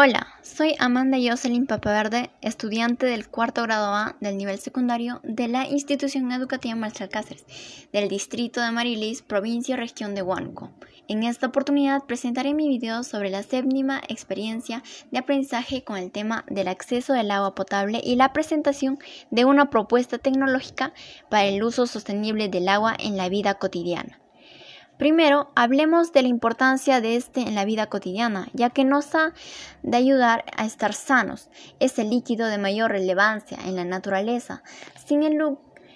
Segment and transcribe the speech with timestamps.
[0.00, 5.66] Hola, soy Amanda Jocelyn Papaverde, estudiante del cuarto grado A del nivel secundario de la
[5.66, 7.44] institución educativa Marcial Cáceres,
[7.92, 10.70] del distrito de Marilis, provincia y región de Huánuco.
[11.08, 16.44] En esta oportunidad presentaré mi video sobre la séptima experiencia de aprendizaje con el tema
[16.48, 19.00] del acceso del agua potable y la presentación
[19.32, 20.92] de una propuesta tecnológica
[21.28, 24.20] para el uso sostenible del agua en la vida cotidiana.
[24.98, 29.32] Primero, hablemos de la importancia de este en la vida cotidiana, ya que nos ha
[29.84, 31.48] de ayudar a estar sanos.
[31.78, 34.64] Es el líquido de mayor relevancia en la naturaleza,
[35.06, 35.38] sin el,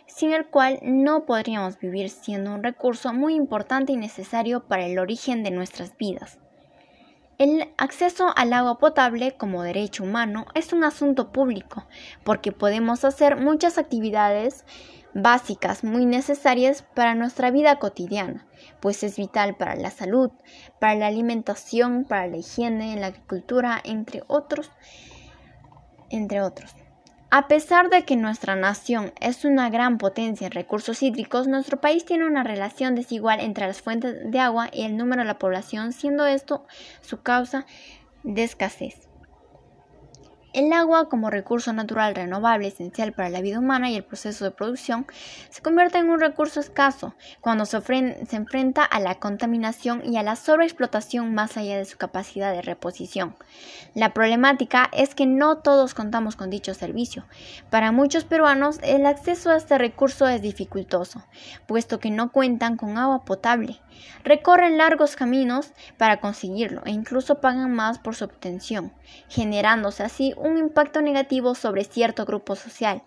[0.06, 4.97] sin el cual no podríamos vivir siendo un recurso muy importante y necesario para el
[5.01, 6.39] origen de nuestras vidas.
[7.39, 11.89] El acceso al agua potable como derecho humano es un asunto público,
[12.23, 14.64] porque podemos hacer muchas actividades
[15.15, 18.47] básicas muy necesarias para nuestra vida cotidiana,
[18.80, 20.30] pues es vital para la salud,
[20.80, 24.70] para la alimentación, para la higiene, la agricultura, entre otros,
[26.11, 26.75] entre otros.
[27.31, 32.05] A pesar de que nuestra nación es una gran potencia en recursos hídricos, nuestro país
[32.05, 35.95] tiene una relación desigual entre las fuentes de agua y el número de la población,
[35.95, 36.67] siendo esto
[37.01, 37.64] su causa
[38.23, 39.11] de escasez.
[40.53, 44.50] El agua, como recurso natural renovable esencial para la vida humana y el proceso de
[44.50, 45.06] producción,
[45.48, 50.36] se convierte en un recurso escaso cuando se, enfrenta a la contaminación y a la
[50.36, 53.34] sobreexplotación más allá de su capacidad de reposición.
[53.95, 57.25] La problemática es que no todos contamos con dicho servicio.
[57.70, 61.25] Para muchos peruanos, el acceso a este recurso es dificultoso,
[61.67, 63.80] puesto que no cuentan con agua potable.
[64.25, 68.92] Recorren largos caminos para conseguirlo e incluso pagan más por su obtención,
[69.28, 73.03] generándose así un impacto negativo sobre cierto grupo social.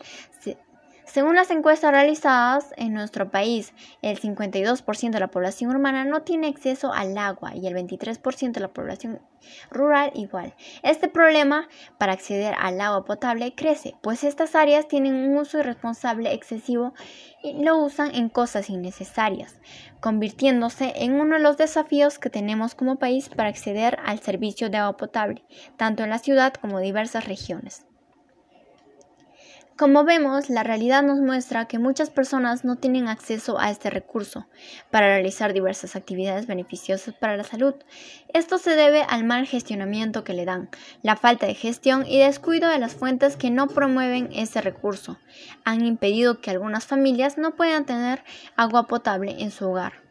[1.05, 6.47] Según las encuestas realizadas en nuestro país, el 52% de la población urbana no tiene
[6.47, 9.21] acceso al agua y el 23% de la población
[9.69, 10.55] rural igual.
[10.81, 16.33] Este problema para acceder al agua potable crece, pues estas áreas tienen un uso irresponsable
[16.33, 16.93] excesivo
[17.43, 19.59] y lo usan en cosas innecesarias,
[20.01, 24.77] convirtiéndose en uno de los desafíos que tenemos como país para acceder al servicio de
[24.77, 25.45] agua potable,
[25.77, 27.85] tanto en la ciudad como en diversas regiones.
[29.77, 34.47] Como vemos, la realidad nos muestra que muchas personas no tienen acceso a este recurso
[34.89, 37.75] para realizar diversas actividades beneficiosas para la salud.
[38.33, 40.69] Esto se debe al mal gestionamiento que le dan,
[41.01, 45.19] la falta de gestión y descuido de las fuentes que no promueven ese recurso.
[45.65, 48.23] Han impedido que algunas familias no puedan tener
[48.55, 50.04] agua potable en su hogar.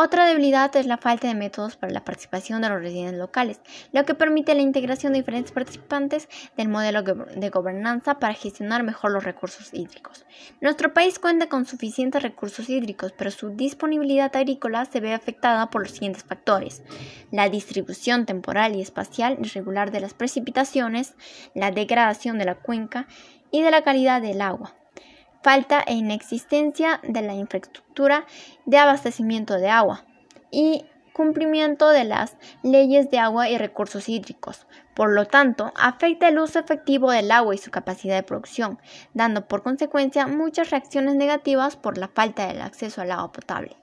[0.00, 3.60] Otra debilidad es la falta de métodos para la participación de los residentes locales,
[3.90, 9.10] lo que permite la integración de diferentes participantes del modelo de gobernanza para gestionar mejor
[9.10, 10.24] los recursos hídricos.
[10.60, 15.82] Nuestro país cuenta con suficientes recursos hídricos, pero su disponibilidad agrícola se ve afectada por
[15.82, 16.84] los siguientes factores.
[17.32, 21.16] La distribución temporal y espacial irregular de las precipitaciones,
[21.54, 23.08] la degradación de la cuenca
[23.50, 24.77] y de la calidad del agua
[25.42, 28.26] falta e inexistencia de la infraestructura
[28.66, 30.04] de abastecimiento de agua
[30.50, 34.68] y cumplimiento de las leyes de agua y recursos hídricos.
[34.94, 38.78] Por lo tanto, afecta el uso efectivo del agua y su capacidad de producción,
[39.14, 43.76] dando por consecuencia muchas reacciones negativas por la falta del acceso al agua potable.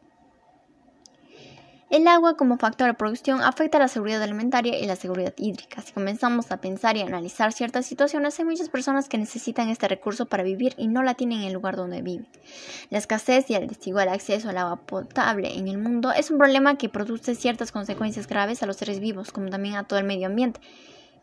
[1.91, 5.83] El agua como factor de producción afecta la seguridad alimentaria y la seguridad hídrica.
[5.83, 10.25] Si comenzamos a pensar y analizar ciertas situaciones, hay muchas personas que necesitan este recurso
[10.25, 12.27] para vivir y no la tienen en el lugar donde viven.
[12.89, 16.75] La escasez y el desigual acceso al agua potable en el mundo es un problema
[16.75, 20.25] que produce ciertas consecuencias graves a los seres vivos, como también a todo el medio
[20.25, 20.59] ambiente.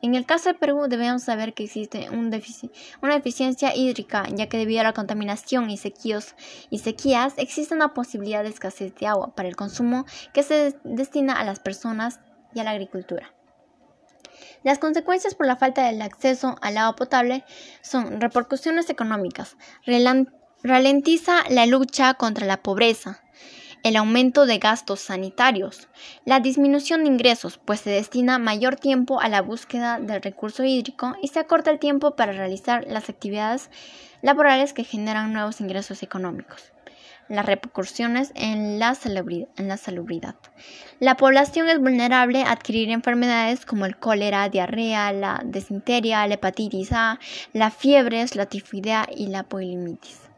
[0.03, 2.33] En el caso de Perú debemos saber que existe un
[3.03, 6.35] una deficiencia hídrica, ya que debido a la contaminación y, sequíos,
[6.71, 10.05] y sequías existe una posibilidad de escasez de agua para el consumo
[10.35, 12.19] que se destina a las personas
[12.53, 13.33] y a la agricultura.
[14.65, 17.45] Las consecuencias por la falta del acceso al agua potable
[17.81, 19.57] son repercusiones económicas,
[20.65, 23.22] ralentiza la lucha contra la pobreza,
[23.83, 25.89] el aumento de gastos sanitarios,
[26.25, 31.15] la disminución de ingresos, pues se destina mayor tiempo a la búsqueda del recurso hídrico
[31.21, 33.71] y se acorta el tiempo para realizar las actividades
[34.21, 36.73] laborales que generan nuevos ingresos económicos.
[37.29, 40.35] Las repercusiones en la, en la salubridad.
[40.99, 46.93] La población es vulnerable a adquirir enfermedades como el cólera, diarrea, la desinteria, la hepatitis
[46.93, 47.19] A,
[47.53, 50.32] la fiebre, la tifoidea y la poliomielitis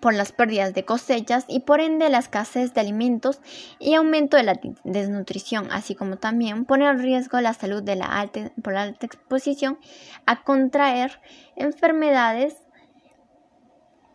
[0.00, 3.40] por las pérdidas de cosechas y por ende la escasez de alimentos
[3.78, 8.28] y aumento de la desnutrición, así como también pone en riesgo la salud de la
[8.62, 9.78] por la alta exposición
[10.26, 11.20] a contraer
[11.56, 12.56] enfermedades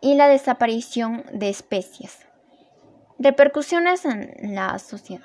[0.00, 2.18] y la desaparición de especies.
[3.18, 5.24] Repercusiones en la sociedad.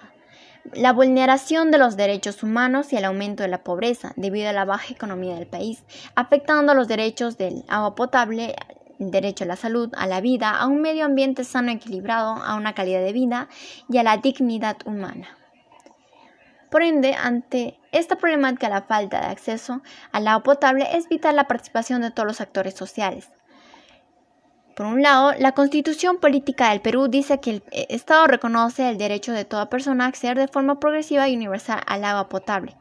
[0.73, 4.63] la vulneración de los derechos humanos y el aumento de la pobreza debido a la
[4.63, 5.83] baja economía del país,
[6.13, 8.55] afectando los derechos del agua potable,
[9.09, 12.55] derecho a la salud, a la vida, a un medio ambiente sano y equilibrado, a
[12.55, 13.47] una calidad de vida
[13.89, 15.37] y a la dignidad humana.
[16.69, 19.81] Por ende, ante esta problemática de la falta de acceso
[20.11, 23.31] al agua potable es vital la participación de todos los actores sociales,
[24.75, 28.97] por un lado, la Constitución Política del Perú dice que el eh, Estado reconoce el
[28.97, 32.75] derecho de toda persona a acceder de forma progresiva y universal al agua potable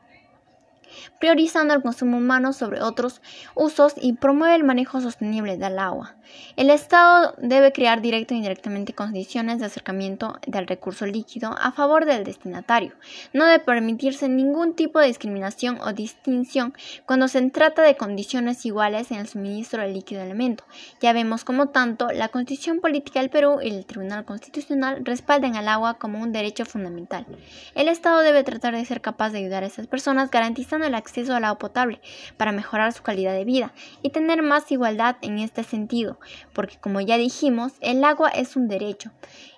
[1.19, 3.21] priorizando el consumo humano sobre otros
[3.55, 6.17] usos y promueve el manejo sostenible del agua.
[6.57, 12.05] El Estado debe crear directa e indirectamente condiciones de acercamiento del recurso líquido a favor
[12.05, 12.93] del destinatario.
[13.33, 16.75] No debe permitirse ningún tipo de discriminación o distinción
[17.07, 20.65] cuando se trata de condiciones iguales en el suministro del líquido elemento.
[21.01, 25.69] Ya vemos como tanto la Constitución Política del Perú y el Tribunal Constitucional respaldan al
[25.69, 27.27] agua como un derecho fundamental.
[27.75, 31.35] El Estado debe tratar de ser capaz de ayudar a esas personas garantizando el acceso
[31.35, 32.01] al agua potable
[32.37, 33.73] para mejorar su calidad de vida
[34.03, 36.19] y tener más igualdad en este sentido,
[36.53, 39.11] porque como ya dijimos, el agua es un derecho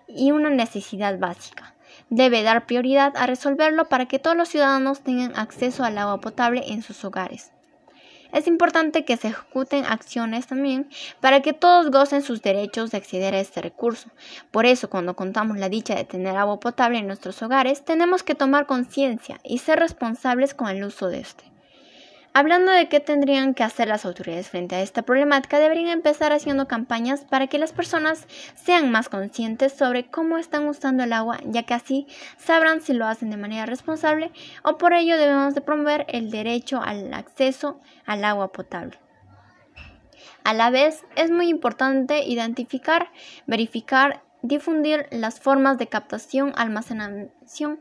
[0.09, 1.75] y una necesidad básica.
[2.11, 6.63] Debe dar prioridad a resolverlo para que todos los ciudadanos tengan acceso al agua potable
[6.69, 7.53] en sus hogares.
[8.33, 10.89] Es importante que se ejecuten acciones también
[11.21, 14.09] para que todos gocen sus derechos de acceder a este recurso.
[14.51, 18.35] Por eso, cuando contamos la dicha de tener agua potable en nuestros hogares, tenemos que
[18.35, 21.52] tomar conciencia y ser responsables con el uso de este.
[22.35, 26.67] Hablando de qué tendrían que hacer las autoridades frente a esta problemática, deberían empezar haciendo
[26.67, 31.65] campañas para que las personas sean más conscientes sobre cómo están usando el agua, ya
[31.65, 32.07] que así
[32.39, 34.33] sabrán si lo hacen de manera responsable
[34.65, 38.99] o por ello debemos de promover el derecho al acceso al agua potable.
[40.43, 43.11] A la vez, es muy importante identificar,
[43.47, 47.79] verificar, difundir las formas de captación, almacenación,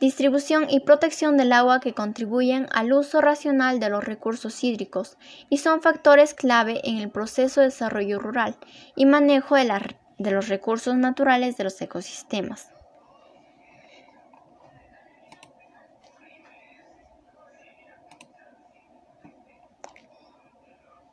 [0.00, 5.18] distribución y protección del agua que contribuyen al uso racional de los recursos hídricos
[5.50, 8.56] y son factores clave en el proceso de desarrollo rural
[8.96, 12.70] y manejo de, los recursos naturales de los ecosistemas.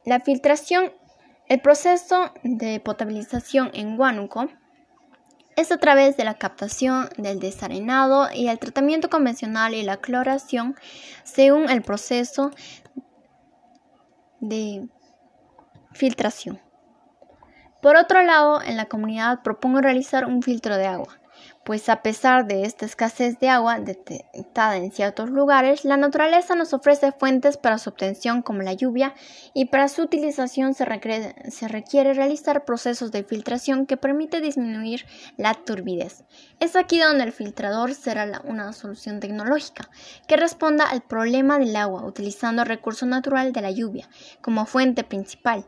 [0.06, 0.94] La filtración,
[1.50, 4.48] el proceso de potabilización en Huánuco
[5.58, 10.76] es a través de la captación del desarenado y el tratamiento convencional y la cloración
[11.24, 12.52] según el proceso
[14.40, 14.88] de
[15.94, 16.62] filtración.
[17.82, 21.20] Por otro lado, en la comunidad propongo realizar un filtro de agua
[21.68, 26.72] pues a pesar de esta escasez de agua detectada en ciertos lugares, la naturaleza nos
[26.72, 29.14] ofrece fuentes para su obtención como la lluvia
[29.54, 35.06] y para su utilización se requiere, realizar procesos de filtración que permite disminuir
[35.36, 36.24] la turbidez.
[36.62, 39.90] Es aquí donde el filtrador será una solución tecnológica
[40.26, 44.08] que responda al problema del agua utilizando el recurso natural de la lluvia
[44.40, 45.66] como fuente principal,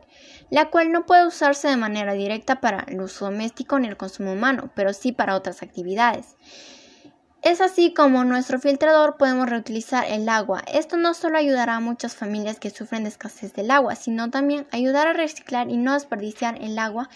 [0.48, 4.32] la cual no puede usarse de manera directa para el uso doméstico ni el consumo
[4.32, 5.89] humano, pero sí para otras actividades
[7.42, 10.62] es así como nuestro filtrador podemos reutilizar el agua.
[10.70, 14.66] Esto no solo ayudará a muchas familias que sufren de escasez del agua, sino también
[14.72, 17.08] ayudar a reciclar y no desperdiciar el agua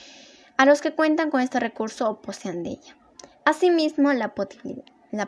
[0.57, 2.97] a los que cuentan con este recurso o poseen de ella.
[3.45, 4.33] Asimismo, la,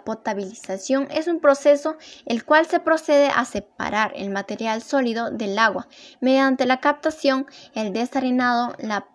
[0.05, 5.89] potabilización es un proceso el cual se procede a separar el material sólido del agua
[6.23, 9.07] mediante la captación, el desarenado, la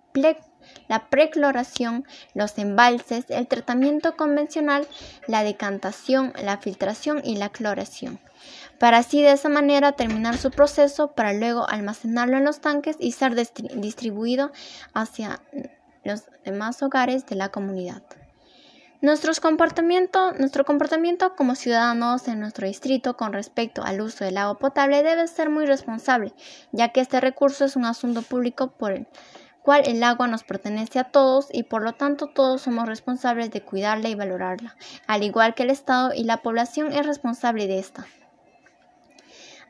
[0.87, 4.87] la precloración, los embalses, el tratamiento convencional,
[5.27, 8.19] la decantación, la filtración y la cloración,
[8.79, 13.13] para así de esa manera terminar su proceso para luego almacenarlo en los tanques y
[13.13, 14.51] ser distribuido
[14.93, 15.39] hacia
[16.03, 18.01] los demás hogares de la comunidad.
[19.01, 19.33] nuestro
[20.65, 25.49] comportamiento como ciudadanos en nuestro distrito con respecto al uso del agua potable debe ser
[25.49, 26.33] muy responsable,
[26.71, 29.07] ya que este recurso es un asunto público por el
[29.61, 33.61] cual el agua nos pertenece a todos y por lo tanto todos somos responsables de
[33.61, 34.75] cuidarla y valorarla,
[35.07, 38.05] al igual que el Estado y la población es responsable de esta.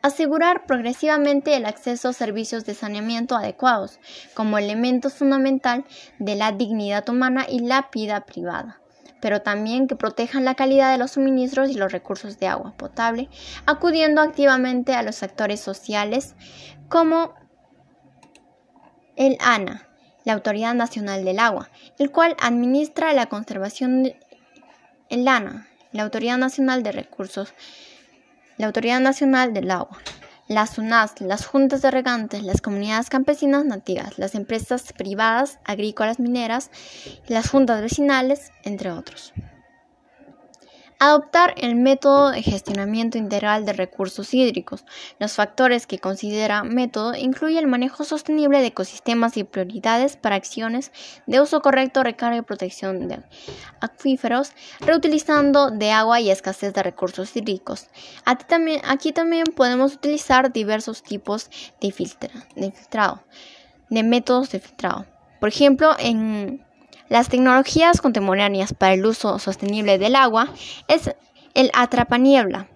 [0.01, 3.99] Asegurar progresivamente el acceso a servicios de saneamiento adecuados,
[4.33, 5.85] como elemento fundamental
[6.17, 8.81] de la dignidad humana y la vida privada
[9.21, 13.29] pero también que protejan la calidad de los suministros y los recursos de agua potable,
[13.67, 16.35] acudiendo activamente a los actores sociales
[16.89, 17.35] como
[19.21, 19.87] el ANA,
[20.23, 24.13] la Autoridad Nacional del Agua, el cual administra la conservación
[25.09, 27.53] el ANA, la Autoridad Nacional de Recursos,
[28.57, 29.99] la Autoridad Nacional del Agua,
[30.47, 36.71] las UNAS, las juntas de regantes, las comunidades campesinas nativas, las empresas privadas, agrícolas, mineras,
[37.27, 39.33] las juntas vecinales, entre otros.
[41.03, 44.85] Adoptar el método de gestionamiento integral de recursos hídricos.
[45.17, 50.91] Los factores que considera método incluyen el manejo sostenible de ecosistemas y prioridades para acciones
[51.25, 53.23] de uso correcto, recarga y protección de
[53.79, 57.87] acuíferos, reutilizando de agua y escasez de recursos hídricos.
[58.23, 61.49] Aquí también, podemos utilizar diversos tipos
[61.81, 61.87] de,
[62.55, 63.23] de filtrado,
[63.89, 65.07] de métodos de filtrado.
[65.39, 66.63] Por ejemplo, en
[67.11, 70.47] las tecnologías contemporáneas para el uso sostenible del agua
[70.87, 71.13] es
[71.53, 72.67] el atrapaniebla,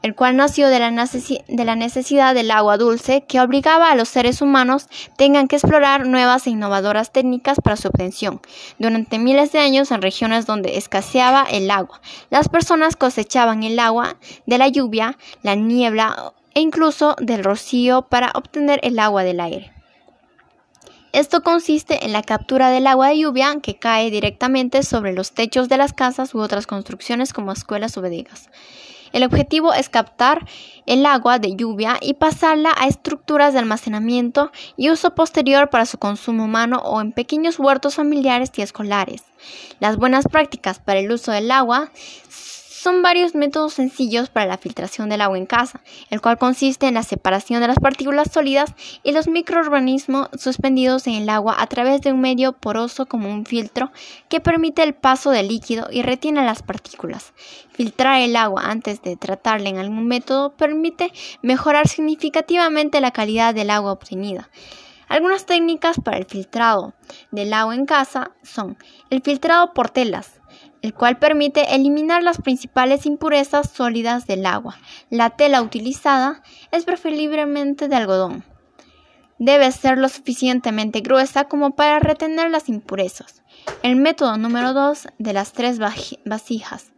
[0.00, 4.88] el cual nació de la, necesidad del agua dulce que obligaba a los seres humanos
[5.18, 8.40] tengan que explorar nuevas e innovadoras técnicas para su obtención.
[8.78, 14.16] Durante miles de años en regiones donde escaseaba el agua, las personas cosechaban el agua
[14.46, 19.71] de la lluvia, la niebla e incluso del rocío para obtener el agua del aire.
[21.12, 25.68] Esto consiste en la captura del agua de lluvia que cae directamente sobre los techos
[25.68, 28.48] de las casas u otras construcciones como escuelas o bodegas.
[29.12, 30.46] El objetivo es captar
[30.86, 35.98] el agua de lluvia y pasarla a estructuras de almacenamiento y uso posterior para su
[35.98, 39.22] consumo humano o en pequeños huertos familiares y escolares.
[39.80, 41.92] Las buenas prácticas para el uso del agua
[42.82, 46.94] son varios métodos sencillos para la filtración del agua en casa, el cual consiste en
[46.94, 48.74] la separación de las partículas sólidas
[49.04, 53.46] y los microorganismos suspendidos en el agua a través de un medio poroso como un
[53.46, 53.92] filtro
[54.28, 57.34] que permite el paso del líquido y retiene las partículas.
[57.70, 63.70] Filtrar el agua antes de tratarla en algún método permite mejorar significativamente la calidad del
[63.70, 64.50] agua obtenida.
[65.06, 66.94] Algunas técnicas para el filtrado
[67.30, 68.76] del agua en casa son
[69.10, 70.40] el filtrado por telas,
[70.82, 74.76] el cual permite eliminar las principales impurezas sólidas del agua.
[75.10, 78.44] La tela utilizada es preferiblemente de algodón.
[79.38, 83.42] Debe ser lo suficientemente gruesa como para retener las impurezas.
[83.82, 86.91] El método número 2 de las tres vasijas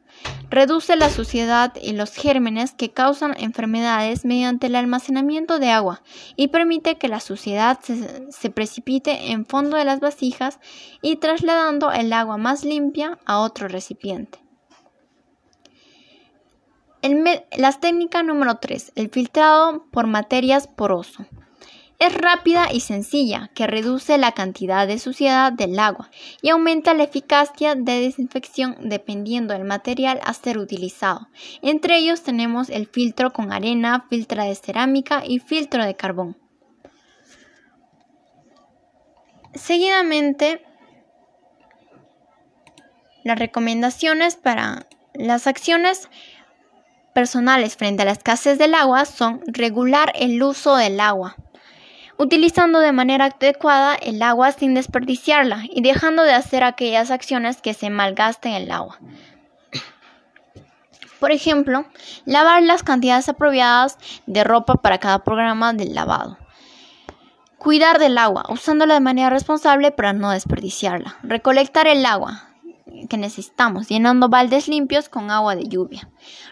[0.54, 6.02] Reduce la suciedad y los gérmenes que causan enfermedades mediante el almacenamiento de agua
[6.36, 10.60] y permite que la suciedad se, precipite en fondo de las vasijas
[11.02, 14.38] y trasladando el agua más limpia a otro recipiente.
[17.56, 18.92] las técnicas número 3.
[18.94, 21.26] El filtrado por materias poroso.
[22.04, 26.10] Es rápida y sencilla, que reduce la cantidad de suciedad del agua
[26.42, 31.28] y aumenta la eficacia de desinfección dependiendo del material a ser utilizado.
[31.62, 36.36] Entre ellos tenemos el filtro con arena, filtro de cerámica y filtro de carbón.
[39.54, 40.62] Seguidamente,
[43.22, 46.10] las recomendaciones para las acciones
[47.14, 51.38] personales frente a la escasez del agua son regular el uso del agua
[52.18, 57.74] utilizando de manera adecuada el agua sin desperdiciarla y dejando de hacer aquellas acciones que
[57.74, 58.98] se malgasten el agua.
[61.20, 61.86] Por ejemplo,
[62.26, 66.38] lavar las cantidades apropiadas de ropa para cada programa del lavado.
[67.56, 71.16] Cuidar del agua, usándola de manera responsable para no desperdiciarla.
[71.22, 72.53] Recolectar el agua,
[73.08, 76.08] que necesitamos, llenando baldes limpios con agua de lluvia.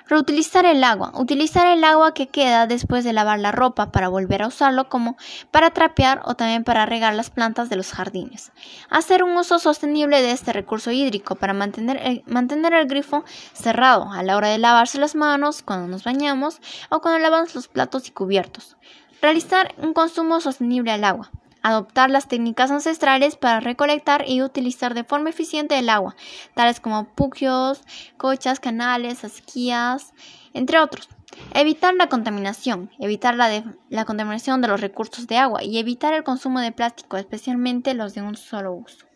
[0.07, 1.13] Reutilizar el agua.
[1.15, 5.17] Utilizar el agua que queda después de lavar la ropa para volver a usarlo como
[5.51, 8.53] para trapear o también para regar las plantas de los jardines.
[8.91, 14.11] Hacer un uso sostenible de este recurso hídrico para mantener el, mantener el grifo cerrado
[14.13, 18.09] a la hora de lavarse las manos, cuando nos bañamos o cuando lavamos los platos
[18.09, 18.77] y cubiertos.
[19.21, 21.31] Realizar un consumo sostenible al agua
[21.63, 26.17] adoptar las técnicas ancestrales para recolectar y utilizar de forma eficiente el agua,
[26.55, 27.83] tales como puquios,
[28.17, 30.13] cochas, canales, asquías,
[30.53, 31.09] entre otros.
[31.55, 36.25] Evitar la contaminación, evitar la, la contaminación de los recursos de agua y evitar el
[36.25, 39.07] consumo de plástico, especialmente los de un solo uso.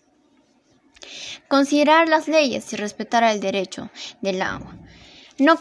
[1.49, 3.91] Considerar las leyes y respetar el derecho
[4.23, 4.77] del agua.
[5.39, 5.59] No,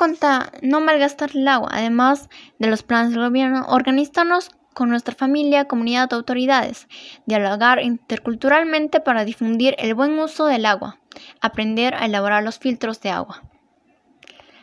[0.62, 6.12] no malgastar el agua, además de los planes del gobierno, organizarnos con nuestra familia, comunidad
[6.12, 6.88] o autoridades,
[7.26, 11.00] dialogar interculturalmente para difundir el buen uso del agua,
[11.40, 13.42] aprender a elaborar los filtros de agua.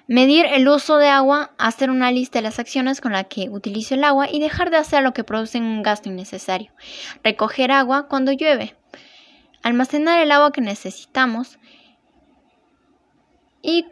[0.09, 3.95] Medir el uso de agua, hacer una lista de las acciones con las que utilizo
[3.95, 6.73] el agua y dejar de hacer lo que produce un gasto innecesario.
[7.25, 8.77] Recoger agua cuando llueve.
[9.63, 11.59] Almacenar el agua que necesitamos.
[13.63, 13.87] Y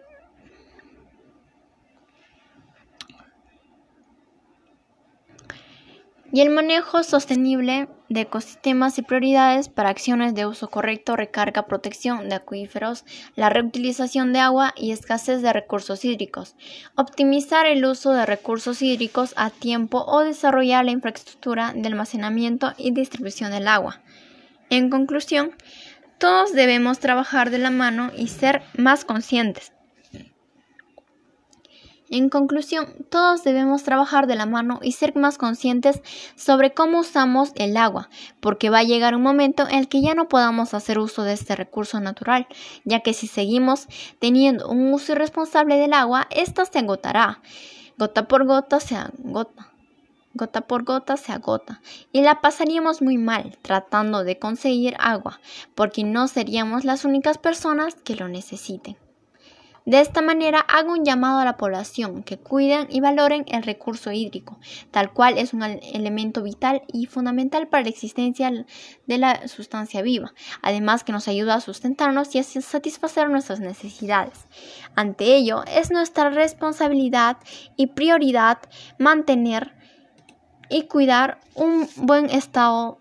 [6.33, 12.29] y el manejo sostenible de ecosistemas y prioridades para acciones de uso correcto, recarga, protección
[12.29, 13.05] de acuíferos,
[13.37, 16.57] la reutilización de agua y escasez de recursos hídricos,
[16.97, 22.93] optimizar el uso de recursos hídricos a tiempo o desarrollar la infraestructura de almacenamiento y
[22.93, 24.01] distribución del agua.
[24.71, 25.53] En conclusión,
[26.19, 29.73] todos debemos trabajar de la mano y ser más conscientes
[32.13, 36.03] En conclusión, todos debemos trabajar de la mano y ser más conscientes
[36.35, 40.15] sobre cómo usamos el agua, porque va a llegar un momento en el que ya
[40.15, 42.49] no podamos hacer uso de este recurso natural,
[42.85, 43.87] ya que si seguimos
[44.19, 47.43] teniendo un uso irresponsable del agua, ésta se agotará.
[47.97, 49.69] Gota por gota se agota.
[50.35, 51.81] Gota por gota se agota
[52.13, 55.41] y la pasaríamos muy mal tratando de conseguir agua,
[55.77, 58.97] porque no seríamos las únicas personas que lo necesiten.
[59.87, 64.13] De esta manera hago un llamado a la población que cuiden y valoren el recurso
[64.13, 64.59] hídrico,
[64.91, 68.53] tal cual es un elemento vital y fundamental para la existencia
[69.07, 70.33] de la sustancia viva,
[70.63, 74.47] además que nos ayuda a sustentarnos y a satisfacer nuestras necesidades.
[74.95, 77.39] Ante ello, es nuestra responsabilidad
[77.77, 78.59] y prioridad
[78.99, 79.75] mantener
[80.69, 83.01] y cuidar un buen estado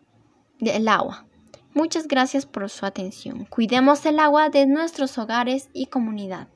[0.59, 1.25] del agua.
[1.73, 3.45] Muchas gracias por su atención.
[3.45, 6.47] Cuidemos el agua de nuestros hogares y comunidad.